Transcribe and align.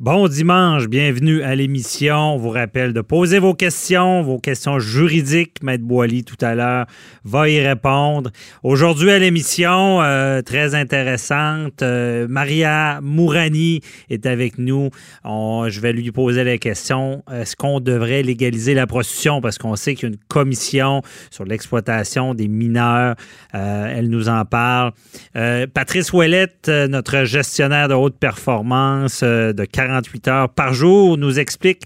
Bon 0.00 0.28
dimanche, 0.28 0.86
bienvenue 0.86 1.42
à 1.42 1.56
l'émission. 1.56 2.34
On 2.34 2.36
vous 2.36 2.50
rappelle 2.50 2.92
de 2.92 3.00
poser 3.00 3.40
vos 3.40 3.54
questions, 3.54 4.22
vos 4.22 4.38
questions 4.38 4.78
juridiques. 4.78 5.60
Maître 5.60 5.82
Boily, 5.82 6.22
tout 6.22 6.36
à 6.40 6.54
l'heure, 6.54 6.86
va 7.24 7.48
y 7.48 7.60
répondre. 7.60 8.30
Aujourd'hui 8.62 9.10
à 9.10 9.18
l'émission, 9.18 10.00
euh, 10.00 10.40
très 10.40 10.76
intéressante, 10.76 11.82
euh, 11.82 12.28
Maria 12.28 13.00
Mourani 13.02 13.80
est 14.08 14.24
avec 14.26 14.58
nous. 14.58 14.90
je 15.24 15.80
vais 15.80 15.92
lui 15.92 16.12
poser 16.12 16.44
la 16.44 16.58
question, 16.58 17.24
est-ce 17.28 17.56
qu'on 17.56 17.80
devrait 17.80 18.22
légaliser 18.22 18.74
la 18.74 18.86
prostitution? 18.86 19.40
Parce 19.40 19.58
qu'on 19.58 19.74
sait 19.74 19.96
qu'il 19.96 20.10
y 20.10 20.12
a 20.12 20.14
une 20.14 20.20
commission 20.28 21.02
sur 21.32 21.44
l'exploitation 21.44 22.34
des 22.34 22.46
mineurs. 22.46 23.16
Euh, 23.56 23.92
elle 23.96 24.10
nous 24.10 24.28
en 24.28 24.44
parle. 24.44 24.92
Patrice 25.34 26.12
Ouellette, 26.12 26.68
notre 26.68 27.24
gestionnaire 27.24 27.88
de 27.88 27.94
haute 27.94 28.16
performance 28.16 29.24
de 29.24 29.64
48 29.88 30.28
heures 30.28 30.48
par 30.50 30.74
jour, 30.74 31.16
nous 31.16 31.38
explique 31.38 31.82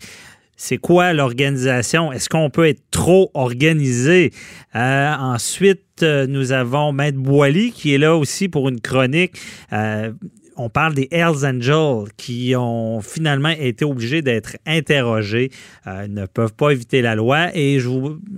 c'est 0.57 0.79
quoi 0.79 1.13
l'organisation? 1.13 2.13
Est-ce 2.13 2.29
qu'on 2.29 2.51
peut 2.51 2.67
être 2.67 2.83
trop 2.91 3.31
organisé? 3.35 4.33
Euh, 4.75 5.15
ensuite, 5.15 6.03
euh, 6.03 6.27
nous 6.27 6.51
avons 6.53 6.93
Maître 6.93 7.19
Boily 7.19 7.71
qui 7.71 7.95
est 7.95 7.99
là 7.99 8.17
aussi 8.17 8.49
pour 8.49 8.69
une 8.69 8.81
chronique. 8.81 9.37
Euh, 9.73 10.13
on 10.57 10.69
parle 10.69 10.95
des 10.95 11.09
Hells 11.13 11.47
Angels 11.47 12.11
qui 12.17 12.55
ont 12.57 13.01
finalement 13.01 13.51
été 13.51 13.85
obligés 13.85 14.21
d'être 14.21 14.57
interrogés, 14.67 15.51
ne 15.87 16.27
peuvent 16.27 16.53
pas 16.53 16.71
éviter 16.71 17.01
la 17.01 17.15
loi. 17.15 17.57
Et 17.57 17.79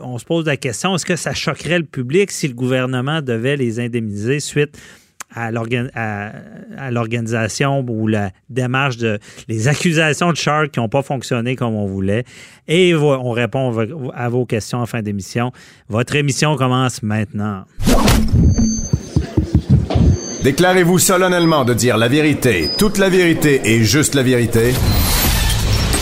on 0.01 0.17
se 0.19 0.25
pose 0.25 0.47
la 0.47 0.57
question, 0.57 0.95
est-ce 0.95 1.05
que 1.05 1.17
ça 1.17 1.35
choquerait 1.35 1.81
le 1.81 1.85
public 1.85 2.31
si 2.31 2.47
le 2.47 2.55
gouvernement 2.55 3.21
devait 3.21 3.57
les 3.57 3.81
indemniser 3.81 4.39
suite 4.39 4.79
à 4.79 5.04
l'organisation 6.91 7.85
ou 7.89 8.07
la 8.07 8.31
démarche 8.49 8.97
de 8.97 9.19
les 9.49 9.69
accusations 9.69 10.31
de 10.31 10.37
Shark 10.37 10.71
qui 10.71 10.81
n'ont 10.81 10.89
pas 10.89 11.03
fonctionné 11.03 11.57
comme 11.57 11.75
on 11.75 11.87
voulait. 11.87 12.25
Et 12.69 12.95
on 12.95 13.31
répond 13.31 13.77
à 14.15 14.29
vos 14.29 14.47
questions 14.47 14.79
en 14.79 14.87
fin 14.87 15.03
d'émission. 15.03 15.53
Votre 15.89 16.17
émission 16.17 16.57
commence 16.57 17.03
maintenant. 17.03 17.65
Déclarez-vous 20.43 20.99
solennellement 20.99 21.65
de 21.65 21.73
dire 21.73 21.97
la 21.97 22.09
vérité, 22.09 22.69
toute 22.77 22.99
la 22.99 23.09
vérité 23.09 23.63
et 23.65 23.83
juste 23.83 24.15
la 24.15 24.23
vérité. 24.23 24.75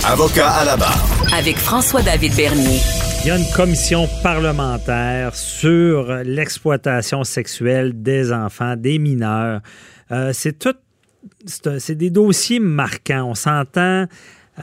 Avocat 0.05 0.51
à 0.51 0.65
la 0.65 0.77
barre. 0.77 1.07
Avec 1.33 1.57
François-David 1.59 2.35
Bernier. 2.35 3.02
Il 3.25 3.29
y 3.29 3.31
a 3.31 3.39
une 3.39 3.53
commission 3.55 4.09
parlementaire 4.21 5.37
sur 5.37 6.13
l'exploitation 6.25 7.23
sexuelle 7.23 8.03
des 8.03 8.33
enfants, 8.33 8.75
des 8.75 8.99
mineurs. 8.99 9.61
Euh, 10.11 10.33
c'est 10.33 10.59
tout, 10.59 10.75
c'est 11.47 11.95
des 11.95 12.11
dossiers 12.11 12.59
marquants. 12.59 13.31
On 13.31 13.37
s'entend. 13.37 14.07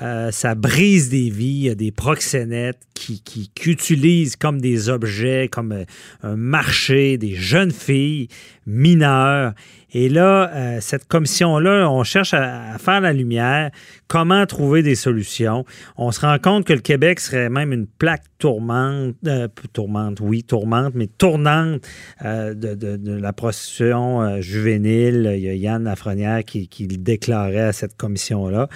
Euh, 0.02 0.30
ça 0.32 0.56
brise 0.56 1.10
des 1.10 1.30
vies. 1.30 1.46
Il 1.46 1.64
y 1.68 1.70
a 1.70 1.76
des 1.76 1.92
proxénètes 1.94 2.82
qui, 2.94 3.22
qui, 3.22 3.50
utilisent 3.66 4.36
comme 4.36 4.60
des 4.60 4.90
objets, 4.90 5.48
comme 5.50 5.72
euh, 5.72 5.86
un 6.22 6.36
marché, 6.36 7.18
des 7.18 7.36
jeunes 7.36 7.72
filles 7.72 8.28
mineures. 8.68 9.54
Et 9.92 10.10
là, 10.10 10.52
euh, 10.54 10.78
cette 10.82 11.08
commission-là, 11.08 11.90
on 11.90 12.04
cherche 12.04 12.34
à, 12.34 12.78
faire 12.78 13.02
la 13.02 13.14
lumière, 13.14 13.72
comment 14.08 14.46
trouver 14.46 14.84
des 14.84 14.96
solutions. 14.96 15.66
On 15.98 16.12
se 16.12 16.22
rend 16.22 16.38
compte 16.38 16.66
que 16.66 16.74
le 16.74 16.80
Québec 16.80 17.20
serait 17.20 17.50
même 17.50 17.74
une 17.74 17.88
plaque 17.88 18.24
tourmente, 18.38 19.16
euh, 19.26 19.48
tourmente, 19.74 20.20
oui, 20.22 20.44
tourmente, 20.44 20.94
mais 20.96 21.08
tournante 21.08 21.82
euh, 22.24 22.54
de, 22.54 23.00
la 23.20 23.34
prostitution 23.34 24.40
juvénile. 24.42 25.34
Il 25.36 25.44
y 25.44 25.50
a 25.50 25.54
Yann 25.54 25.84
Lafrenière 25.84 26.44
qui, 26.46 26.70
le 26.80 26.98
déclarait 26.98 27.60
à 27.60 27.74
cette 27.74 27.98
commission-là. 27.98 28.70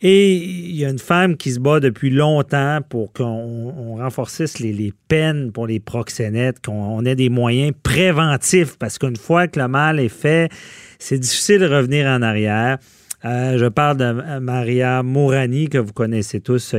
Et 0.00 0.36
il 0.36 0.76
y 0.76 0.84
a 0.84 0.90
une 0.90 0.98
femme 0.98 1.36
qui 1.36 1.52
se 1.52 1.60
bat 1.60 1.80
depuis 1.80 2.10
longtemps 2.10 2.80
pour 2.88 3.12
qu'on 3.12 3.96
renforcisse 3.96 4.58
les, 4.58 4.72
les, 4.72 4.92
peines 5.08 5.52
pour 5.52 5.66
les 5.66 5.80
proxénètes, 5.80 6.64
qu'on 6.64 7.04
ait 7.04 7.16
des 7.16 7.30
moyens 7.30 7.72
préventifs, 7.82 8.76
parce 8.78 8.98
qu'une 8.98 9.16
fois 9.16 9.48
que 9.48 9.58
le 9.58 9.68
mal 9.68 9.98
est 9.98 10.08
fait, 10.08 10.50
c'est 10.98 11.18
difficile 11.18 11.60
de 11.60 11.66
revenir 11.66 12.06
en 12.06 12.22
arrière. 12.22 12.78
Euh, 13.24 13.58
je 13.58 13.66
parle 13.66 13.96
de 13.96 14.38
Maria 14.38 15.02
Mourani, 15.02 15.68
que 15.68 15.78
vous 15.78 15.92
connaissez 15.92 16.40
tous, 16.40 16.76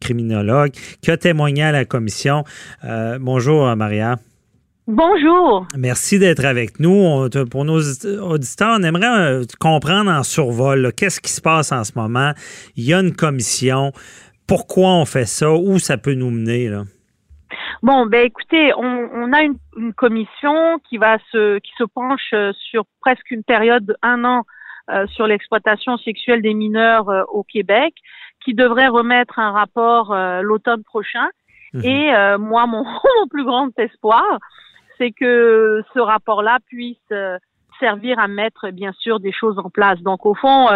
criminologue, 0.00 0.72
qui 1.00 1.10
a 1.10 1.16
témoigné 1.16 1.62
à 1.62 1.72
la 1.72 1.84
commission. 1.84 2.44
Euh, 2.84 3.18
bonjour, 3.20 3.74
Maria. 3.76 4.18
Bonjour. 4.88 5.68
Merci 5.76 6.18
d'être 6.18 6.44
avec 6.44 6.80
nous. 6.80 7.28
pour 7.50 7.64
nos 7.64 7.80
auditeurs, 7.80 8.76
on 8.80 8.82
aimerait 8.82 9.06
euh, 9.06 9.44
comprendre 9.60 10.10
en 10.10 10.24
survol 10.24 10.92
qu'est-ce 10.96 11.20
qui 11.20 11.30
se 11.30 11.40
passe 11.40 11.70
en 11.70 11.84
ce 11.84 11.92
moment. 11.94 12.32
Il 12.76 12.84
y 12.84 12.92
a 12.92 12.98
une 12.98 13.14
commission. 13.14 13.92
Pourquoi 14.48 14.90
on 14.94 15.04
fait 15.04 15.26
ça? 15.26 15.52
Où 15.52 15.78
ça 15.78 15.98
peut 15.98 16.14
nous 16.14 16.30
mener? 16.30 16.68
Là? 16.68 16.84
Bon, 17.82 18.06
ben 18.06 18.24
écoutez, 18.24 18.72
on, 18.76 19.32
a 19.32 19.42
une, 19.42 19.58
commission 19.94 20.78
qui 20.88 20.98
va 20.98 21.18
se 21.32 21.58
qui 21.58 21.72
se 21.76 21.82
penche 21.82 22.30
euh, 22.32 22.52
sur 22.70 22.84
presque 23.00 23.28
une 23.32 23.42
période 23.42 23.96
d'un 24.02 24.24
an 24.24 24.44
euh, 24.88 25.08
sur 25.08 25.26
l'exploitation 25.26 25.96
sexuelle 25.98 26.42
des 26.42 26.54
mineurs 26.54 27.08
euh, 27.08 27.24
au 27.28 27.42
Québec, 27.42 27.92
qui 28.44 28.54
devrait 28.54 28.86
remettre 28.86 29.40
un 29.40 29.50
rapport 29.50 30.14
l'automne 30.42 30.84
prochain. 30.84 31.26
Mhm. 31.72 31.84
Et 31.84 32.36
moi, 32.38 32.66
mon, 32.66 32.84
mon, 33.18 33.28
plus 33.28 33.44
grand 33.44 33.76
espoir, 33.78 34.38
c'est 34.98 35.10
que 35.10 35.82
ce 35.92 35.98
rapport-là 35.98 36.58
puisse 36.68 37.12
servir 37.80 38.20
à 38.20 38.28
mettre 38.28 38.70
bien 38.70 38.92
sûr 38.92 39.18
des 39.18 39.32
choses 39.32 39.58
en 39.58 39.70
place. 39.70 40.00
Donc 40.02 40.24
au 40.24 40.34
fond, 40.34 40.68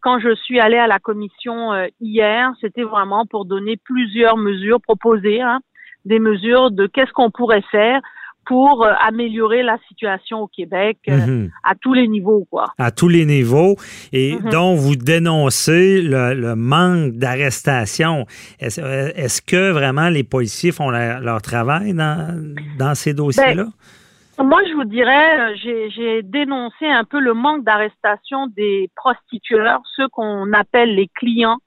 quand 0.00 0.18
je 0.18 0.34
suis 0.34 0.58
allée 0.58 0.78
à 0.78 0.88
la 0.88 0.98
commission 0.98 1.72
hier, 2.00 2.52
c'était 2.60 2.84
vraiment 2.84 3.26
pour 3.26 3.44
donner 3.44 3.76
plusieurs 3.76 4.36
mesures 4.36 4.80
proposées. 4.80 5.40
Hein, 5.40 5.60
des 6.08 6.18
mesures 6.18 6.70
de 6.70 6.86
qu'est-ce 6.86 7.12
qu'on 7.12 7.30
pourrait 7.30 7.64
faire 7.70 8.00
pour 8.48 8.82
euh, 8.82 8.92
améliorer 9.06 9.62
la 9.62 9.76
situation 9.88 10.40
au 10.40 10.46
Québec 10.46 10.98
euh, 11.08 11.16
mhm. 11.18 11.50
à 11.62 11.74
tous 11.74 11.92
les 11.92 12.08
niveaux, 12.08 12.46
quoi. 12.50 12.72
À 12.78 12.90
tous 12.90 13.08
les 13.08 13.26
niveaux. 13.26 13.76
Et 14.12 14.36
mhm. 14.36 14.50
donc, 14.50 14.78
vous 14.78 14.96
dénoncez 14.96 16.00
le, 16.00 16.54
manque 16.54 17.12
d'arrestation. 17.12 18.24
Est-ce 18.58 19.42
que 19.42 19.70
vraiment 19.70 20.08
les 20.08 20.24
policiers 20.24 20.72
font 20.72 20.88
leur 20.90 21.42
travail 21.42 21.92
dans, 21.92 22.54
dans 22.78 22.94
ces 22.94 23.12
dossiers-là? 23.12 23.66
Ben, 24.38 24.44
moi, 24.44 24.60
je 24.66 24.74
vous 24.74 24.84
dirais, 24.84 25.52
euh, 25.52 25.90
j'ai 25.94 26.22
dénoncé 26.22 26.86
un 26.86 27.04
peu 27.04 27.20
le 27.20 27.34
manque 27.34 27.64
d'arrestation 27.64 28.46
des 28.56 28.90
prostitueurs, 28.96 29.82
ceux 29.94 30.08
qu'on 30.08 30.50
appelle 30.54 30.94
les 30.94 31.08
clients, 31.14 31.58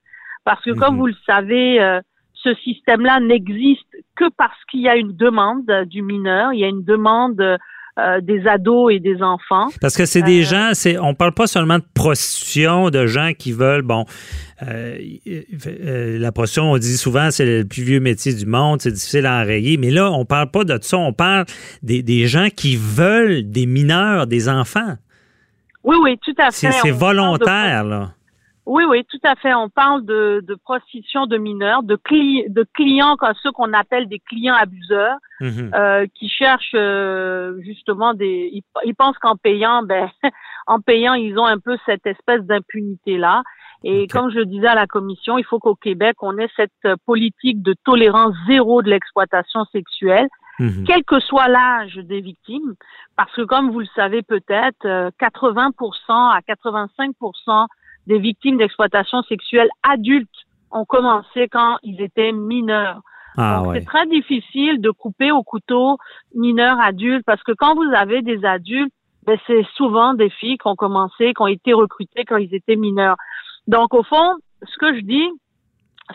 parce 0.45 0.63
que 0.63 0.71
comme 0.71 0.95
mhm. 0.95 0.99
vous 0.99 1.07
le 1.07 1.15
savez, 1.27 1.99
ce 2.43 2.53
système-là 2.55 3.19
n'existe 3.19 3.87
que 4.15 4.25
parce 4.37 4.57
qu'il 4.69 4.81
y 4.81 4.89
a 4.89 4.95
une 4.95 5.15
demande 5.15 5.69
du 5.87 6.01
mineur, 6.01 6.53
il 6.53 6.59
y 6.59 6.63
a 6.63 6.67
une 6.67 6.83
demande 6.83 7.59
euh, 7.99 8.21
des 8.21 8.47
ados 8.47 8.93
et 8.93 8.99
des 9.01 9.21
enfants. 9.21 9.67
Parce 9.81 9.97
que 9.97 10.05
c'est 10.05 10.21
des 10.21 10.43
euh, 10.43 10.45
gens, 10.45 10.69
c'est, 10.73 10.97
on 10.97 11.13
parle 11.13 11.33
pas 11.33 11.45
seulement 11.45 11.77
de 11.77 11.83
prostitution, 11.93 12.89
de 12.89 13.05
gens 13.05 13.31
qui 13.37 13.51
veulent, 13.51 13.81
bon, 13.81 14.05
euh, 14.65 14.97
la 16.17 16.31
prostitution, 16.31 16.71
on 16.71 16.77
dit 16.77 16.95
souvent, 16.95 17.31
c'est 17.31 17.45
le 17.45 17.65
plus 17.65 17.83
vieux 17.83 17.99
métier 17.99 18.33
du 18.33 18.45
monde, 18.45 18.81
c'est 18.81 18.93
difficile 18.93 19.25
à 19.25 19.41
enrayer, 19.41 19.75
mais 19.75 19.91
là, 19.91 20.09
on 20.09 20.23
parle 20.23 20.49
pas 20.49 20.63
de 20.63 20.79
ça, 20.81 20.97
on 20.97 21.11
parle 21.11 21.45
des, 21.83 22.01
des 22.01 22.27
gens 22.27 22.47
qui 22.55 22.77
veulent 22.77 23.49
des 23.51 23.65
mineurs, 23.65 24.25
des 24.25 24.47
enfants. 24.47 24.95
Oui, 25.83 25.97
oui, 26.01 26.17
tout 26.23 26.35
à 26.37 26.51
fait. 26.51 26.71
C'est 26.71 26.91
volontaire, 26.91 27.83
là. 27.83 28.13
Oui, 28.71 28.85
oui, 28.87 29.03
tout 29.03 29.19
à 29.25 29.35
fait. 29.35 29.53
On 29.53 29.67
parle 29.67 30.05
de, 30.05 30.41
de 30.47 30.55
prostitution 30.55 31.25
de 31.25 31.35
mineurs, 31.35 31.83
de, 31.83 31.99
de 32.47 32.65
clients, 32.73 33.17
ceux 33.43 33.51
qu'on 33.51 33.73
appelle 33.73 34.07
des 34.07 34.19
clients 34.19 34.55
abuseurs, 34.55 35.17
mhm. 35.41 35.71
euh, 35.75 36.05
qui 36.15 36.29
cherchent 36.29 36.75
euh, 36.75 37.59
justement 37.63 38.13
des. 38.13 38.63
Ils, 38.85 38.95
pensent 38.95 39.17
qu'en 39.17 39.35
payant, 39.35 39.83
ben, 39.83 40.09
en 40.67 40.79
payant, 40.79 41.15
ils 41.15 41.37
ont 41.37 41.45
un 41.45 41.59
peu 41.59 41.75
cette 41.85 42.07
espèce 42.07 42.43
d'impunité 42.43 43.17
là. 43.17 43.43
Et 43.83 44.07
comme 44.07 44.31
je 44.31 44.39
disais 44.39 44.67
à 44.67 44.75
la 44.75 44.87
commission, 44.87 45.37
il 45.37 45.43
faut 45.43 45.59
qu'au 45.59 45.75
Québec, 45.75 46.15
on 46.21 46.37
ait 46.37 46.49
cette 46.55 46.95
politique 47.05 47.61
de 47.61 47.75
tolérance 47.83 48.33
zéro 48.47 48.81
de 48.81 48.89
l'exploitation 48.89 49.65
sexuelle, 49.73 50.29
mhm. 50.59 50.85
quel 50.87 51.03
que 51.03 51.19
soit 51.19 51.49
l'âge 51.49 51.95
des 51.95 52.21
victimes, 52.21 52.75
parce 53.17 53.33
que 53.33 53.41
comme 53.41 53.69
vous 53.69 53.81
le 53.81 53.89
savez 53.97 54.21
peut-être, 54.21 54.85
80% 54.85 55.11
euh, 55.11 56.13
à 56.13 56.39
85% 56.47 57.67
des 58.07 58.19
victimes 58.19 58.57
d'exploitation 58.57 59.21
sexuelle 59.23 59.69
adultes 59.83 60.29
ont 60.71 60.85
commencé 60.85 61.47
quand 61.49 61.77
ils 61.83 62.01
étaient 62.01 62.31
mineurs. 62.31 63.01
Ah, 63.37 63.63
c'est 63.73 63.85
très 63.85 64.05
difficile 64.07 64.81
de 64.81 64.91
couper 64.91 65.31
au 65.31 65.41
couteau 65.43 65.97
mineurs 66.35 66.79
adultes 66.81 67.23
parce 67.25 67.41
que 67.43 67.53
quand 67.53 67.75
vous 67.75 67.89
avez 67.95 68.21
des 68.21 68.43
adultes, 68.43 68.93
ben, 69.25 69.37
c'est 69.47 69.65
souvent 69.75 70.13
des 70.13 70.29
filles 70.29 70.57
qui 70.57 70.67
ont 70.67 70.75
commencé, 70.75 71.33
qui 71.33 71.41
ont 71.41 71.47
été 71.47 71.73
recrutées 71.73 72.25
quand 72.25 72.37
ils 72.37 72.53
étaient 72.53 72.75
mineurs. 72.75 73.15
Donc 73.67 73.93
au 73.93 74.03
fond, 74.03 74.35
ce 74.63 74.77
que 74.77 74.95
je 74.95 75.01
dis, 75.01 75.29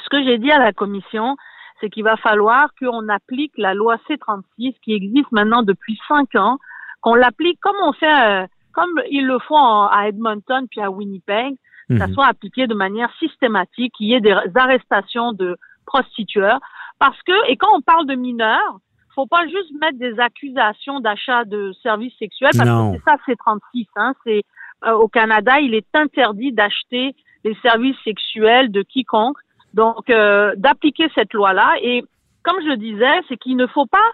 ce 0.03 0.09
que 0.11 0.23
j'ai 0.25 0.39
dit 0.39 0.51
à 0.51 0.59
la 0.59 0.73
commission, 0.73 1.37
c'est 1.81 1.91
qu'il 1.91 2.05
va 2.05 2.17
falloir 2.17 2.69
qu'on 2.79 3.09
applique 3.09 3.53
la 3.57 3.75
loi 3.75 3.97
C36 4.09 4.75
qui 4.83 4.93
existe 4.93 5.31
maintenant 5.33 5.63
depuis 5.63 5.99
cinq 6.09 6.35
ans, 6.35 6.59
qu'on 7.01 7.15
l'applique 7.15 7.61
comme 7.61 7.77
on 7.83 7.93
fait, 7.93 8.43
euh, 8.43 8.47
comme 8.73 9.01
ils 9.11 9.27
le 9.27 9.39
font 9.39 9.57
à 9.57 10.09
Edmonton 10.09 10.67
puis 10.71 10.81
à 10.81 10.91
Winnipeg, 10.91 11.57
ça 11.89 12.07
mhm. 12.07 12.15
soit 12.15 12.27
appliqué 12.27 12.67
de 12.67 12.75
manière 12.75 13.13
systématique, 13.19 13.95
qu'il 13.97 14.09
y 14.09 14.15
ait 14.15 14.21
des 14.21 14.35
arrestations 14.55 15.33
de 15.33 15.57
prostitueurs. 15.87 16.59
Parce 16.99 17.21
que, 17.23 17.51
et 17.51 17.57
quand 17.57 17.69
on 17.75 17.81
parle 17.81 18.07
de 18.07 18.15
mineurs, 18.15 18.81
faut 19.15 19.27
pas 19.27 19.47
juste 19.47 19.73
mettre 19.81 19.99
des 19.99 20.21
accusations 20.21 21.01
d'achat 21.01 21.45
de 21.45 21.73
services 21.83 22.17
sexuels, 22.19 22.53
parce 22.57 22.69
que 22.69 22.99
c'est 22.99 23.11
ça, 23.11 23.17
c'est 23.25 23.37
36. 23.37 23.87
Hein, 23.97 24.15
c'est 24.25 24.43
euh, 24.85 24.93
au 24.93 25.09
Canada, 25.09 25.59
il 25.59 25.75
est 25.75 25.87
interdit 25.95 26.53
d'acheter 26.53 27.15
les 27.43 27.57
services 27.63 27.97
sexuels 28.05 28.71
de 28.71 28.83
quiconque. 28.83 29.39
Donc, 29.73 30.11
euh, 30.11 30.53
d'appliquer 30.57 31.09
cette 31.15 31.33
loi-là. 31.33 31.75
Et 31.83 32.05
comme 32.43 32.61
je 32.63 32.75
disais, 32.75 33.21
c'est 33.29 33.37
qu'il 33.37 33.57
ne 33.57 33.67
faut 33.67 33.87
pas 33.87 34.11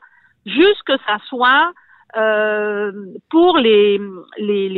juste 0.46 0.82
que 0.86 0.96
ça 1.06 1.18
soit 1.28 1.72
euh, 2.16 2.92
pour 3.30 3.56
les, 3.58 3.98
les, 4.38 4.68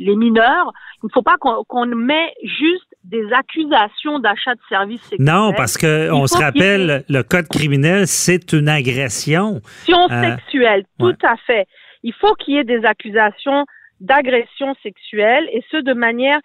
les, 0.00 0.16
mineurs, 0.16 0.72
il 1.02 1.06
ne 1.06 1.10
faut 1.12 1.22
pas 1.22 1.36
qu'on 1.38 1.86
met 1.86 2.32
juste 2.42 2.86
des 3.02 3.24
accusations 3.32 4.20
d'achat 4.20 4.54
de 4.54 4.60
services 4.68 5.02
sexuels. 5.02 5.26
Non, 5.26 5.52
parce 5.52 5.76
que 5.76 6.10
on 6.12 6.26
se 6.26 6.38
rappelle, 6.38 7.04
le 7.08 7.22
code 7.22 7.48
criminel, 7.48 8.06
c'est 8.06 8.52
une 8.52 8.68
agression. 8.68 9.60
Agression 9.88 10.10
euh, 10.10 10.36
sexuelle, 10.36 10.84
tout 10.98 11.16
à 11.22 11.36
fait. 11.46 11.66
Il 12.02 12.12
faut 12.12 12.34
qu'il 12.34 12.54
y 12.54 12.58
ait 12.58 12.64
des 12.64 12.84
accusations 12.84 13.66
d'agression 14.00 14.74
sexuelle 14.82 15.48
et 15.52 15.64
ce 15.70 15.78
de 15.78 15.94
manière 15.94 16.38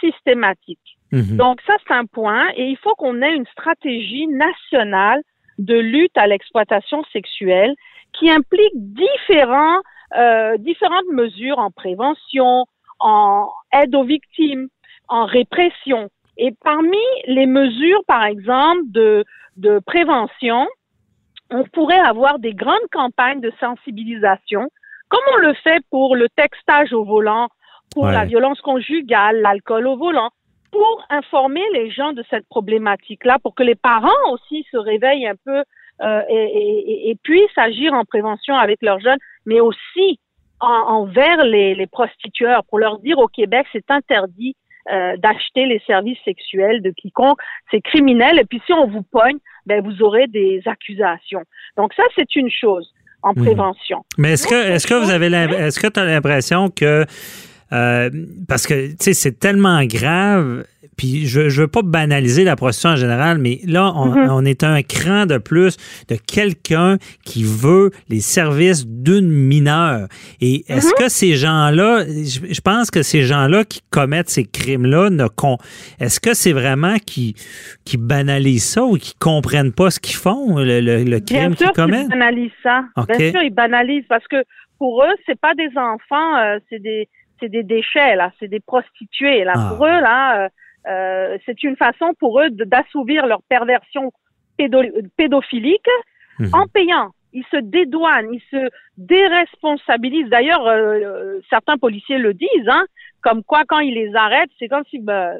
systématique. 0.00 0.98
Mhm. 1.12 1.36
Donc 1.36 1.60
ça, 1.66 1.74
c'est 1.86 1.94
un 1.94 2.06
point. 2.06 2.48
Et 2.56 2.64
il 2.64 2.76
faut 2.78 2.94
qu'on 2.96 3.22
ait 3.22 3.34
une 3.34 3.46
stratégie 3.46 4.26
nationale 4.26 5.20
de 5.58 5.78
lutte 5.78 6.16
à 6.16 6.26
l'exploitation 6.26 7.04
sexuelle 7.12 7.74
qui 8.12 8.30
implique 8.30 8.72
différents, 8.74 9.80
euh, 10.16 10.56
différentes 10.58 11.10
mesures 11.12 11.58
en 11.58 11.70
prévention, 11.70 12.66
en 13.00 13.48
aide 13.72 13.94
aux 13.94 14.04
victimes, 14.04 14.68
en 15.08 15.24
répression. 15.24 16.08
Et 16.36 16.54
parmi 16.62 17.04
les 17.26 17.46
mesures, 17.46 18.02
par 18.06 18.24
exemple, 18.24 18.82
de, 18.86 19.24
de 19.56 19.80
prévention, 19.80 20.66
on 21.50 21.64
pourrait 21.64 22.00
avoir 22.00 22.38
des 22.38 22.54
grandes 22.54 22.88
campagnes 22.90 23.40
de 23.40 23.52
sensibilisation, 23.60 24.68
comme 25.08 25.20
on 25.34 25.36
le 25.36 25.54
fait 25.54 25.84
pour 25.90 26.16
le 26.16 26.28
textage 26.30 26.92
au 26.92 27.04
volant, 27.04 27.48
pour 27.92 28.06
la 28.06 28.24
violence 28.24 28.60
conjugale, 28.62 29.42
l'alcool 29.42 29.86
au 29.86 29.96
volant, 29.98 30.30
pour 30.70 31.04
informer 31.10 31.62
les 31.74 31.90
gens 31.90 32.12
de 32.12 32.24
cette 32.30 32.48
problématique-là, 32.48 33.38
pour 33.42 33.54
que 33.54 33.62
les 33.62 33.74
parents 33.74 34.30
aussi 34.30 34.66
se 34.70 34.78
réveillent 34.78 35.26
un 35.26 35.36
peu 35.44 35.62
euh, 36.02 36.22
et, 36.28 37.10
et, 37.10 37.16
puissent 37.22 37.56
agir 37.56 37.92
en 37.92 38.04
prévention 38.04 38.54
avec 38.54 38.78
leurs 38.82 39.00
jeunes, 39.00 39.18
mais 39.46 39.60
aussi 39.60 40.18
envers 40.60 41.44
les, 41.44 41.74
les 41.74 41.86
prostitueurs, 41.86 42.62
pour 42.64 42.78
leur 42.78 42.98
dire 43.00 43.18
au 43.18 43.26
Québec, 43.26 43.66
c'est 43.72 43.90
interdit 43.90 44.54
euh, 44.90 45.16
d'acheter 45.16 45.66
les 45.66 45.80
services 45.86 46.18
sexuels 46.24 46.82
de 46.82 46.90
quiconque, 46.90 47.38
c'est 47.70 47.80
criminel. 47.80 48.40
Et 48.40 48.44
puis 48.44 48.60
si 48.66 48.72
on 48.72 48.88
vous 48.88 49.02
pogne, 49.02 49.38
ben 49.64 49.80
vous 49.80 50.02
aurez 50.02 50.26
des 50.26 50.60
accusations. 50.66 51.42
Donc 51.76 51.94
ça, 51.94 52.02
c'est 52.16 52.34
une 52.34 52.50
chose 52.50 52.92
en 53.22 53.32
prévention. 53.32 54.04
Mais 54.18 54.32
est-ce 54.32 54.48
que 54.48 54.72
est-ce 54.72 54.88
que 54.88 54.94
vous 54.94 55.10
avez 55.10 55.26
est-ce 55.26 55.78
que 55.78 55.86
tu 55.86 56.00
as 56.00 56.04
l'impression 56.04 56.68
que 56.68 57.04
euh, 57.72 58.10
parce 58.48 58.66
que, 58.66 58.90
tu 58.90 58.96
sais, 59.00 59.14
c'est 59.14 59.38
tellement 59.38 59.82
grave. 59.84 60.64
Puis 60.98 61.26
je, 61.26 61.48
je 61.48 61.62
veux 61.62 61.68
pas 61.68 61.80
banaliser 61.82 62.44
la 62.44 62.54
prostitution 62.54 62.90
en 62.90 62.96
général, 62.96 63.38
mais 63.38 63.60
là, 63.64 63.92
on, 63.94 64.14
mm-hmm. 64.14 64.30
on 64.30 64.44
est 64.44 64.62
un 64.62 64.82
cran 64.82 65.24
de 65.24 65.38
plus 65.38 65.76
de 66.08 66.16
quelqu'un 66.16 66.98
qui 67.24 67.44
veut 67.44 67.90
les 68.10 68.20
services 68.20 68.86
d'une 68.86 69.28
mineure. 69.28 70.08
Et 70.40 70.64
est-ce 70.68 70.88
mm-hmm. 70.88 70.98
que 70.98 71.08
ces 71.08 71.34
gens-là, 71.34 72.04
je, 72.04 72.60
pense 72.60 72.90
que 72.90 73.02
ces 73.02 73.22
gens-là 73.22 73.64
qui 73.64 73.80
commettent 73.90 74.28
ces 74.28 74.44
crimes-là, 74.44 75.08
ne 75.08 75.24
est-ce 75.98 76.20
que 76.20 76.34
c'est 76.34 76.52
vraiment 76.52 76.96
qui 76.98 77.34
qui 77.84 77.96
banalisent 77.96 78.68
ça 78.68 78.84
ou 78.84 78.96
qui 78.96 79.14
comprennent 79.18 79.72
pas 79.72 79.90
ce 79.90 79.98
qu'ils 79.98 80.16
font, 80.16 80.58
le, 80.58 80.80
le, 80.80 81.20
crime 81.20 81.54
qu'ils 81.54 81.70
commettent? 81.70 82.08
Bien 82.08 82.16
sûr, 82.16 82.16
ils 82.16 82.18
banalisent 82.18 82.50
ça. 82.62 82.84
Bien 83.08 83.30
sûr, 83.30 83.42
ils 83.42 83.54
banalisent 83.54 84.06
parce 84.08 84.26
que 84.28 84.36
pour 84.78 85.02
eux, 85.04 85.14
c'est 85.26 85.40
pas 85.40 85.54
des 85.54 85.70
enfants, 85.76 86.36
euh, 86.38 86.58
c'est 86.68 86.80
des 86.80 87.08
c'est 87.42 87.48
des 87.48 87.64
déchets, 87.64 88.14
là, 88.14 88.30
c'est 88.38 88.48
des 88.48 88.60
prostituées. 88.60 89.44
Là. 89.44 89.52
Ah. 89.56 89.74
Pour 89.74 89.84
eux, 89.84 90.00
là, 90.00 90.44
euh, 90.44 90.48
euh, 90.88 91.38
c'est 91.44 91.62
une 91.64 91.76
façon 91.76 92.14
pour 92.18 92.40
eux 92.40 92.50
d'assouvir 92.50 93.26
leur 93.26 93.42
perversion 93.42 94.12
pédophilique 95.16 95.88
mhm. 96.38 96.50
en 96.52 96.66
payant. 96.66 97.10
Ils 97.32 97.44
se 97.50 97.56
dédouanent, 97.56 98.32
ils 98.32 98.42
se 98.50 98.68
déresponsabilisent. 98.98 100.28
D'ailleurs, 100.28 100.66
euh, 100.66 101.40
certains 101.48 101.78
policiers 101.78 102.18
le 102.18 102.34
disent, 102.34 102.68
hein, 102.68 102.84
comme 103.22 103.42
quoi 103.42 103.62
quand 103.66 103.80
ils 103.80 103.94
les 103.94 104.14
arrêtent, 104.14 104.50
c'est 104.58 104.68
comme 104.68 104.84
si, 104.90 104.98
ben, 104.98 105.38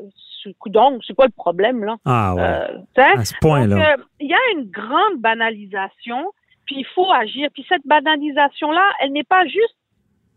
donc, 0.67 1.03
c'est 1.07 1.15
quoi 1.15 1.27
le 1.27 1.33
problème 1.37 1.85
là? 1.85 1.97
Ah 2.05 2.35
ouais. 2.35 3.03
à 3.03 3.25
ce 3.25 3.35
point-là. 3.41 3.97
Il 4.19 4.29
y 4.29 4.35
a 4.35 4.39
une 4.57 4.71
grande 4.71 5.19
banalisation, 5.19 6.33
puis 6.67 6.77
il 6.79 6.87
faut 6.95 7.13
agir. 7.13 7.49
Puis 7.53 7.65
cette 7.69 7.87
banalisation-là, 7.87 8.83
elle 9.01 9.13
n'est 9.13 9.25
pas 9.25 9.45
juste 9.45 9.77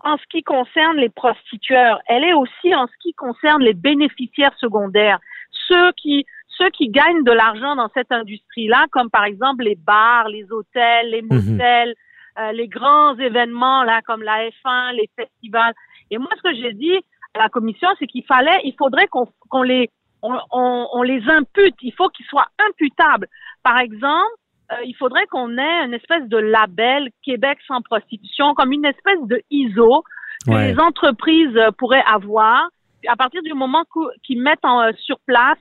en 0.06 0.18
ce 0.18 0.24
qui 0.30 0.44
concerne 0.44 0.98
les 0.98 1.10
prostitueurs, 1.10 2.00
elle 2.08 2.24
est 2.24 2.34
aussi 2.34 2.74
en 2.76 2.86
ce 2.88 2.94
qui 3.02 3.14
concerne 3.14 3.62
les 3.62 3.74
bénéficiaires 3.74 4.56
secondaires, 4.58 5.20
ceux 5.68 5.92
qui 5.94 6.26
ceux 6.58 6.70
qui 6.70 6.88
gagnent 6.88 7.24
de 7.26 7.34
l'argent 7.34 7.76
dans 7.76 7.90
cette 7.94 8.14
industrie-là, 8.14 8.86
comme 8.92 9.10
par 9.10 9.26
exemple 9.26 9.64
les 9.64 9.76
bars, 9.76 10.30
les 10.30 10.50
hôtels, 10.52 11.10
les 11.10 11.22
mhm. 11.22 11.28
motels, 11.34 11.96
euh, 12.40 12.52
les 12.54 12.70
grands 12.70 13.18
événements 13.18 13.84
là 13.84 14.02
comme 14.06 14.24
la 14.24 14.48
F1, 14.50 14.94
les 14.94 15.10
festivals. 15.18 15.74
Et 16.12 16.18
moi, 16.18 16.30
ce 16.38 16.42
que 16.44 16.56
j'ai 16.56 16.74
dit 16.74 16.98
à 17.34 17.40
la 17.40 17.50
commission, 17.50 17.90
c'est 18.00 18.08
qu'il 18.08 18.24
fallait, 18.24 18.62
il 18.64 18.76
faudrait 18.78 19.08
qu'on 19.08 19.64
les 19.64 19.90
on, 20.22 20.88
on, 20.92 21.04
les 21.04 21.22
impute. 21.30 21.76
Il 21.82 21.94
faut 21.94 22.10
qu'ils 22.10 22.26
soient 22.26 22.48
imputables. 22.68 23.28
Par 23.64 23.78
exemple, 23.78 24.34
euh, 24.72 24.76
il 24.86 24.96
faudrait 24.96 25.26
qu'on 25.28 25.58
ait 25.58 25.86
une 25.86 25.94
espèce 25.94 26.28
de 26.28 26.38
label 26.38 27.10
Québec 27.24 27.60
sans 27.68 27.82
prostitution, 27.82 28.54
comme 28.56 28.72
une 28.72 28.86
espèce 28.86 29.20
de 29.24 29.42
ISO 29.52 30.04
que 30.46 30.52
les 30.52 30.80
entreprises 30.80 31.56
euh, 31.56 31.72
pourraient 31.78 32.04
avoir. 32.06 32.70
À 33.08 33.16
partir 33.16 33.42
du 33.44 33.54
moment 33.54 33.84
qu'ils 34.26 34.42
mettent 34.42 34.64
en, 34.66 34.82
euh, 34.82 34.92
sur 34.98 35.20
place 35.26 35.60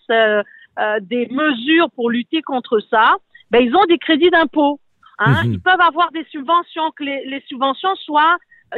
des 1.02 1.28
mesures 1.30 1.90
pour 1.94 2.10
lutter 2.10 2.42
contre 2.42 2.80
ça, 2.90 3.16
ben 3.50 3.62
ils 3.62 3.74
ont 3.76 3.84
des 3.84 3.98
crédits 3.98 4.30
d'impôt. 4.30 4.80
Hein? 5.18 5.44
Mhm. 5.44 5.52
Ils 5.54 5.60
peuvent 5.60 5.80
avoir 5.80 6.10
des 6.12 6.24
subventions, 6.30 6.90
que 6.96 7.04
les, 7.04 7.24
les 7.26 7.42
subventions 7.46 7.94
soient 7.96 8.36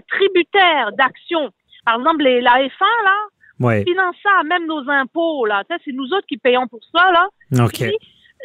tributaires 0.08 0.92
d'actions. 0.98 1.50
Par 1.86 1.96
exemple, 1.96 2.24
les, 2.24 2.40
la 2.40 2.58
F1, 2.58 3.04
là, 3.04 3.16
ouais. 3.60 3.84
finance 3.84 4.16
ça, 4.22 4.42
même 4.44 4.66
nos 4.66 4.88
impôts, 4.90 5.46
là. 5.46 5.62
C'est 5.68 5.92
nous 5.92 6.12
autres 6.12 6.26
qui 6.26 6.36
payons 6.36 6.66
pour 6.66 6.80
ça, 6.92 7.10
là. 7.12 7.28
OK. 7.64 7.84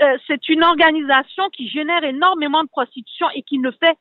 Euh, 0.01 0.17
c'est 0.27 0.49
une 0.49 0.63
organisation 0.63 1.43
qui 1.55 1.69
génère 1.69 2.03
énormément 2.03 2.63
de 2.63 2.69
prostitution 2.69 3.27
et 3.35 3.43
qui 3.43 3.59
ne 3.59 3.71
fait 3.71 3.95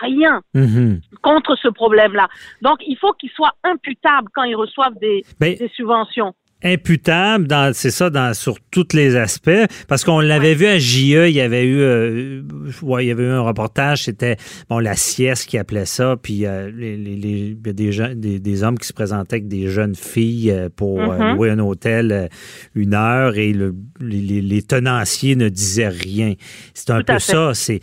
rien 0.00 0.42
mhm. 0.54 1.00
contre 1.22 1.56
ce 1.56 1.68
problème-là. 1.68 2.28
Donc, 2.62 2.78
il 2.86 2.96
faut 2.96 3.12
qu'ils 3.12 3.30
soient 3.30 3.54
imputables 3.64 4.28
quand 4.34 4.44
ils 4.44 4.54
reçoivent 4.54 4.98
des, 5.00 5.24
des 5.40 5.70
subventions 5.74 6.34
imputable 6.64 7.46
dans 7.46 7.72
c'est 7.74 7.90
ça 7.90 8.10
dans 8.10 8.34
sur 8.34 8.58
tous 8.70 8.88
les 8.94 9.16
aspects. 9.16 9.50
Parce 9.88 10.04
qu'on 10.04 10.20
l'avait 10.20 10.54
vu 10.54 10.66
à 10.66 10.78
JE 10.78 11.28
il 11.28 11.34
y 11.34 11.40
avait 11.40 11.64
eu 11.64 11.80
euh, 11.80 12.42
ouais, 12.82 13.04
il 13.04 13.08
y 13.08 13.10
avait 13.10 13.24
eu 13.24 13.30
un 13.30 13.40
reportage 13.40 14.04
c'était 14.04 14.36
bon 14.68 14.78
la 14.78 14.94
sieste 14.94 15.46
qui 15.46 15.58
appelait 15.58 15.86
ça 15.86 16.16
puis 16.20 16.46
euh, 16.46 16.70
les, 16.74 16.96
les, 16.96 17.16
les, 17.16 17.72
des, 17.72 17.92
gens, 17.92 18.10
des, 18.14 18.38
des, 18.38 18.62
hommes 18.62 18.78
qui 18.78 18.86
se 18.86 18.92
présentaient 18.92 19.36
avec 19.36 19.48
des 19.48 19.68
jeunes 19.68 19.94
filles 19.94 20.50
euh, 20.50 20.68
pour 20.74 21.00
mm-hmm. 21.00 21.34
louer 21.34 21.50
un 21.50 21.58
hôtel 21.58 22.28
une 22.74 22.94
heure 22.94 23.36
et 23.36 23.52
le, 23.52 23.74
les, 24.00 24.40
les, 24.40 24.62
tenanciers 24.62 25.36
ne 25.36 25.48
disaient 25.48 25.88
rien. 25.88 26.34
C'est 26.74 26.90
un 26.90 27.02
peu 27.02 27.18
ça 27.18 27.52
c'est 27.54 27.80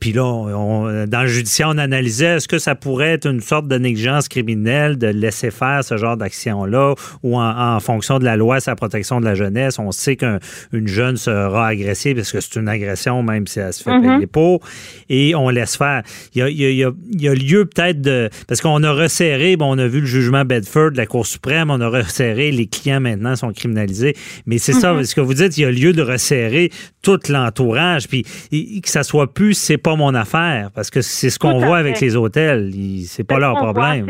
puis 0.00 0.12
là 0.12 0.24
on, 0.24 1.06
dans 1.06 1.22
le 1.22 1.28
judiciaire 1.28 1.68
on 1.70 1.78
analysait 1.78 2.36
est-ce 2.36 2.48
que 2.48 2.58
ça 2.58 2.74
pourrait 2.74 3.12
être 3.12 3.26
une 3.26 3.40
sorte 3.40 3.68
de 3.68 3.78
négligence 3.78 4.28
criminelle 4.28 4.98
de 4.98 5.06
laisser 5.06 5.50
faire 5.50 5.84
ce 5.84 5.96
genre 5.96 6.16
d'action 6.16 6.64
là 6.64 6.94
ou 7.22 7.36
en, 7.36 7.76
en 7.76 7.80
fonction 7.80 8.07
de 8.18 8.24
la 8.24 8.36
loi 8.36 8.60
sur 8.60 8.70
la 8.70 8.76
protection 8.76 9.20
de 9.20 9.24
la 9.24 9.34
jeunesse, 9.34 9.78
on 9.78 9.92
sait 9.92 10.16
qu'une 10.16 10.88
jeune 10.88 11.16
sera 11.16 11.68
agressée 11.68 12.14
parce 12.14 12.32
que 12.32 12.40
c'est 12.40 12.56
une 12.56 12.68
agression, 12.68 13.22
même 13.22 13.46
si 13.46 13.60
elle 13.60 13.72
se 13.72 13.82
fait 13.82 14.00
payer 14.00 14.16
mhm. 14.16 14.26
pour, 14.26 14.60
et 15.08 15.34
on 15.34 15.50
laisse 15.50 15.76
faire. 15.76 16.02
Il 16.34 16.48
y 16.48 16.84
a, 16.84 17.34
lieu 17.34 17.66
peut-être 17.66 18.00
de... 18.00 18.30
Parce 18.46 18.60
qu'on 18.60 18.82
a 18.82 18.92
resserré, 18.92 19.56
bon, 19.56 19.74
on 19.74 19.78
a 19.78 19.86
vu 19.86 20.00
le 20.00 20.06
jugement 20.06 20.44
Bedford 20.44 20.92
de 20.92 20.96
la 20.96 21.06
Cour 21.06 21.26
suprême, 21.26 21.70
on 21.70 21.80
a 21.80 21.88
resserré, 21.88 22.50
les 22.50 22.66
clients 22.66 23.00
maintenant 23.00 23.36
sont 23.36 23.52
criminalisés, 23.52 24.14
mais 24.46 24.58
c'est 24.58 24.72
ça, 24.72 24.94
mhm. 24.94 25.04
ce 25.04 25.14
que 25.14 25.20
vous 25.20 25.34
dites, 25.34 25.58
il 25.58 25.62
y 25.62 25.64
a 25.66 25.70
lieu 25.70 25.92
de 25.92 26.02
resserrer 26.02 26.70
tout 27.02 27.20
l'entourage, 27.28 28.08
puis 28.08 28.22
que 28.22 28.88
ça 28.88 29.02
soit 29.02 29.32
plus, 29.32 29.54
c'est 29.54 29.78
pas 29.78 29.96
mon 29.96 30.14
affaire, 30.14 30.70
parce 30.74 30.90
que 30.90 31.02
c'est 31.02 31.30
ce 31.30 31.38
qu'on 31.38 31.58
voit 31.58 31.78
avec 31.78 32.00
les 32.00 32.16
hôtels, 32.16 32.72
c'est 33.06 33.24
pas 33.24 33.38
leur 33.38 33.54
problème 33.54 34.06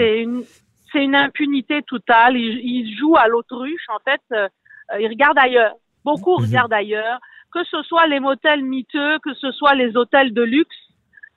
c'est 0.92 1.04
une 1.04 1.14
impunité 1.14 1.83
totale. 1.83 2.37
Ils, 2.37 2.97
jouent 2.97 3.16
à 3.16 3.28
l'autruche, 3.28 3.87
en 3.88 3.99
fait. 4.04 4.21
Euh, 4.33 4.49
ils 5.00 5.09
regardent 5.09 5.38
ailleurs. 5.38 5.75
Beaucoup 6.04 6.38
mhm. 6.38 6.47
regardent 6.47 6.73
ailleurs. 6.73 7.18
Que 7.52 7.64
ce 7.64 7.83
soit 7.83 8.07
les 8.07 8.21
motels 8.21 8.62
miteux, 8.62 9.18
que 9.21 9.35
ce 9.35 9.50
soit 9.52 9.75
les 9.75 9.97
hôtels 9.97 10.35
de 10.35 10.42
luxe, 10.42 10.76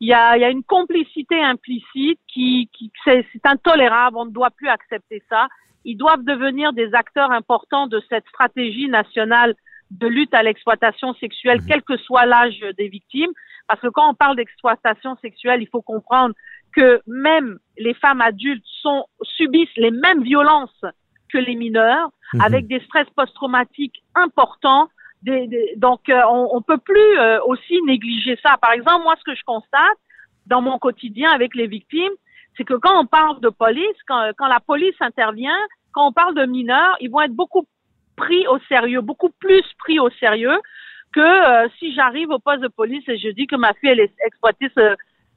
il 0.02 0.10
y 0.10 0.14
a, 0.14 0.38
y 0.38 0.44
a 0.44 0.50
une 0.50 0.64
complicité 0.64 1.42
implicite 1.42 2.20
qui, 2.28 2.70
qui 2.74 2.92
c'est 3.06 3.46
intolérable. 3.46 4.18
On 4.18 4.26
ne 4.26 4.32
doit 4.32 4.50
plus 4.50 4.68
accepter 4.68 5.24
ça. 5.30 5.48
ils 5.86 5.96
doivent 5.96 6.24
devenir 6.24 6.74
des 6.74 6.94
acteurs 6.94 7.32
importants 7.32 7.88
de 7.88 8.02
cette 8.10 8.28
stratégie 8.28 8.90
nationale 8.90 9.56
de 9.92 10.08
lutte 10.08 10.34
à 10.34 10.42
l'exploitation 10.42 11.14
sexuelle, 11.16 11.62
mhm. 11.62 11.68
quel 11.68 11.82
que 11.84 11.98
soit 11.98 12.26
l'âge 12.26 12.60
des 12.78 12.88
victimes. 12.88 13.32
Parce 13.68 13.80
que 13.80 13.88
quand 13.88 14.10
on 14.10 14.14
parle 14.14 14.36
d'exploitation 14.36 15.16
sexuelle, 15.22 15.62
il 15.62 15.68
faut 15.68 15.82
comprendre 15.82 16.34
que 16.76 17.02
même 17.08 17.60
les 17.78 17.94
femmes 17.94 18.22
adultes 18.22 18.66
sont, 18.82 19.06
subissent 19.24 19.76
les 19.78 19.92
mêmes 19.92 20.24
violences 20.24 20.86
que 21.32 21.38
les 21.38 21.56
mineurs, 21.56 22.10
mhm. 22.34 22.42
avec 22.42 22.68
des 22.68 22.80
stress 22.82 23.08
post-traumatiques 23.16 24.04
importants. 24.16 24.90
donc, 25.78 26.10
euh, 26.10 26.22
on, 26.30 26.58
ne 26.58 26.64
peut 26.64 26.78
plus 26.78 27.20
euh, 27.20 27.40
aussi 27.46 27.82
négliger 27.84 28.38
ça. 28.44 28.58
Par 28.58 28.72
exemple, 28.72 29.04
moi, 29.04 29.16
ce 29.20 29.24
que 29.24 29.36
je 29.36 29.44
constate 29.46 29.98
dans 30.48 30.62
mon 30.62 30.78
quotidien 30.80 31.32
avec 31.32 31.56
les 31.56 31.68
victimes, 31.68 32.14
c'est 32.58 32.64
que 32.64 32.74
quand 32.74 33.00
on 33.00 33.06
parle 33.06 33.40
de 33.40 33.50
police, 33.50 33.98
quand, 34.08 34.32
quand 34.38 34.48
la 34.48 34.60
police 34.60 34.96
intervient, 35.00 35.60
quand 35.94 36.08
on 36.08 36.12
parle 36.14 36.36
de 36.36 36.46
mineurs, 36.46 36.98
ils 37.00 37.10
vont 37.10 37.22
être 37.22 37.34
beaucoup 37.34 37.66
pris 38.16 38.48
au 38.48 38.60
sérieux, 38.68 39.02
beaucoup 39.02 39.32
plus 39.40 39.64
pris 39.80 40.00
au 40.00 40.10
sérieux 40.12 40.60
que 41.14 41.20
euh, 41.20 41.68
si 41.80 41.94
j'arrive 41.94 42.30
au 42.30 42.40
poste 42.40 42.62
de 42.62 42.68
police 42.68 43.08
et 43.08 43.18
je 43.18 43.30
dis 43.30 43.48
que 43.48 43.56
ma 43.56 43.74
fille 43.74 43.90
elle 43.90 44.00
est 44.00 44.14
exploitée 44.26 44.72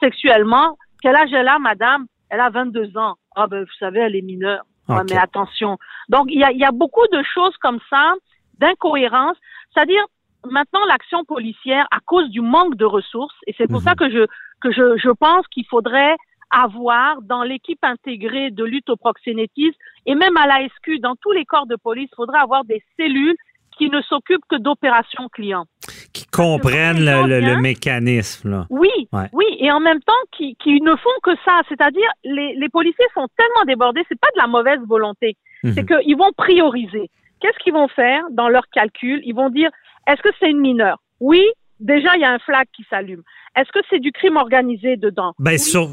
sexuellement. 0.00 0.76
Quel 1.04 1.16
âge 1.16 1.34
elle 1.34 1.48
a, 1.48 1.58
madame? 1.58 2.06
Elle 2.30 2.40
a 2.40 2.48
22 2.48 2.96
ans. 2.96 3.16
Ah 3.36 3.46
ben 3.46 3.62
vous 3.62 3.76
savez, 3.78 4.00
elle 4.00 4.16
est 4.16 4.22
mineure. 4.22 4.64
mais 4.88 5.18
attention. 5.18 5.76
Donc 6.08 6.28
il 6.30 6.40
y 6.40 6.44
a, 6.44 6.50
y 6.50 6.64
a 6.64 6.72
beaucoup 6.72 7.06
de 7.12 7.22
choses 7.34 7.54
comme 7.58 7.78
ça, 7.90 8.14
d'incohérences. 8.58 9.36
C'est-à-dire 9.74 10.02
maintenant 10.50 10.82
l'action 10.86 11.22
policière 11.26 11.86
à 11.90 11.98
cause 12.06 12.30
du 12.30 12.40
manque 12.40 12.76
de 12.76 12.86
ressources 12.86 13.36
et 13.46 13.54
c'est 13.58 13.66
pour 13.66 13.80
mhm. 13.80 13.84
ça 13.84 13.94
que 13.94 14.10
je 14.10 14.26
que 14.62 14.72
je, 14.72 14.96
je 14.96 15.10
pense 15.10 15.46
qu'il 15.48 15.66
faudrait 15.66 16.16
avoir 16.50 17.20
dans 17.20 17.42
l'équipe 17.42 17.84
intégrée 17.84 18.50
de 18.50 18.64
lutte 18.64 18.88
au 18.88 18.96
proxénétisme 18.96 19.76
et 20.06 20.14
même 20.14 20.38
à 20.38 20.46
la 20.46 20.66
SQ, 20.66 21.00
dans 21.00 21.16
tous 21.16 21.32
les 21.32 21.44
corps 21.44 21.66
de 21.66 21.76
police, 21.76 22.08
il 22.12 22.16
faudrait 22.16 22.40
avoir 22.40 22.64
des 22.64 22.82
cellules 22.98 23.36
qui 23.76 23.90
ne 23.90 24.00
s'occupent 24.00 24.46
que 24.48 24.56
d'opérations 24.56 25.28
clients. 25.28 25.66
Qui 26.14 26.26
comprennent 26.26 27.04
le, 27.04 27.60
mécanisme. 27.60 28.50
Là. 28.50 28.66
Oui, 28.70 28.88
oui, 29.32 29.44
et 29.58 29.70
en 29.70 29.80
même 29.80 30.00
temps 30.00 30.12
qui, 30.36 30.56
qui 30.62 30.80
ne 30.80 30.94
font 30.96 31.20
que 31.22 31.32
ça. 31.44 31.60
C'est-à-dire, 31.68 32.08
les, 32.24 32.54
les 32.56 32.68
policiers 32.70 33.06
sont 33.14 33.26
tellement 33.36 33.66
débordés, 33.66 34.02
c'est 34.08 34.18
pas 34.18 34.28
de 34.34 34.40
la 34.40 34.46
mauvaise 34.46 34.80
volonté, 34.86 35.36
mhm. 35.62 35.74
c'est 35.74 35.84
qu'ils 35.84 36.16
vont 36.16 36.30
prioriser. 36.36 37.10
Qu'est-ce 37.40 37.58
qu'ils 37.62 37.74
vont 37.74 37.88
faire 37.88 38.22
dans 38.30 38.48
leur 38.48 38.64
calcul 38.72 39.20
Ils 39.24 39.34
vont 39.34 39.50
dire, 39.50 39.70
est-ce 40.06 40.22
que 40.22 40.30
c'est 40.40 40.50
une 40.50 40.60
mineure? 40.60 40.98
Oui, 41.20 41.44
déjà 41.80 42.14
il 42.16 42.20
y 42.20 42.24
a 42.24 42.32
un 42.32 42.38
flag 42.38 42.66
qui 42.74 42.84
s'allume. 42.88 43.22
Est-ce 43.56 43.70
que 43.72 43.84
c'est 43.88 44.00
du 44.00 44.10
crime 44.10 44.36
organisé 44.36 44.96
dedans? 44.96 45.32
Ben, 45.38 45.58
sur, 45.58 45.90